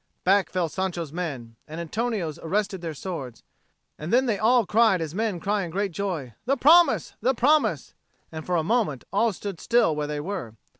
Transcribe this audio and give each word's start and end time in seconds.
Back 0.23 0.49
fell 0.49 0.67
Sancho's 0.67 1.13
men, 1.13 1.57
and 1.67 1.79
Antonio's 1.79 2.39
arrested 2.39 2.81
their 2.81 2.95
swords. 2.95 3.43
And 3.99 4.11
then 4.11 4.25
they 4.25 4.39
all 4.39 4.65
cried 4.65 4.99
as 4.99 5.13
men 5.13 5.39
cry 5.39 5.61
in 5.61 5.69
great 5.69 5.91
joy, 5.91 6.33
"The 6.45 6.57
promise! 6.57 7.13
the 7.21 7.35
promise!" 7.35 7.93
And 8.31 8.43
for 8.43 8.55
a 8.55 8.63
moment 8.63 9.03
all 9.13 9.31
stood 9.31 9.59
still 9.59 9.95
where 9.95 10.07
they 10.07 10.19
were. 10.19 10.55